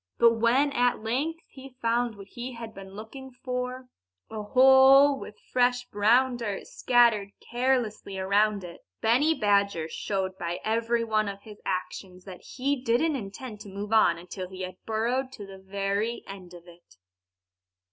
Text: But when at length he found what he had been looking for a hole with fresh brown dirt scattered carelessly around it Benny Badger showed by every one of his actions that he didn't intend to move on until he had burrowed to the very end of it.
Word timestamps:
But 0.17 0.39
when 0.39 0.71
at 0.71 1.03
length 1.03 1.43
he 1.47 1.75
found 1.79 2.15
what 2.15 2.25
he 2.29 2.53
had 2.53 2.73
been 2.73 2.95
looking 2.95 3.29
for 3.29 3.87
a 4.31 4.41
hole 4.41 5.19
with 5.19 5.37
fresh 5.53 5.85
brown 5.91 6.37
dirt 6.37 6.65
scattered 6.65 7.29
carelessly 7.39 8.17
around 8.17 8.63
it 8.63 8.83
Benny 9.01 9.35
Badger 9.35 9.87
showed 9.87 10.39
by 10.39 10.59
every 10.63 11.03
one 11.03 11.27
of 11.27 11.43
his 11.43 11.61
actions 11.67 12.25
that 12.25 12.41
he 12.41 12.75
didn't 12.81 13.15
intend 13.15 13.59
to 13.59 13.69
move 13.69 13.93
on 13.93 14.17
until 14.17 14.49
he 14.49 14.61
had 14.61 14.83
burrowed 14.87 15.31
to 15.33 15.45
the 15.45 15.59
very 15.59 16.23
end 16.25 16.55
of 16.55 16.63
it. 16.67 16.95